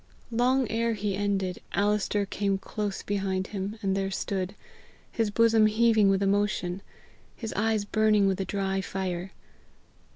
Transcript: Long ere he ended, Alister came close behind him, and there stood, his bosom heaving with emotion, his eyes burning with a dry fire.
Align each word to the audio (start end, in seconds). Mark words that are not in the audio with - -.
Long 0.31 0.67
ere 0.71 0.93
he 0.93 1.15
ended, 1.15 1.61
Alister 1.73 2.25
came 2.25 2.57
close 2.57 3.03
behind 3.03 3.45
him, 3.53 3.77
and 3.83 3.95
there 3.95 4.09
stood, 4.09 4.55
his 5.11 5.29
bosom 5.29 5.67
heaving 5.67 6.09
with 6.09 6.23
emotion, 6.23 6.81
his 7.35 7.53
eyes 7.53 7.85
burning 7.85 8.25
with 8.25 8.41
a 8.41 8.45
dry 8.45 8.81
fire. 8.81 9.31